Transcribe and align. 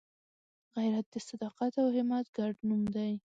غیرت 0.75 1.05
د 1.13 1.15
صداقت 1.29 1.73
او 1.81 1.87
همت 1.95 2.25
ګډ 2.37 2.53
نوم 2.69 2.81
دی 2.95 3.13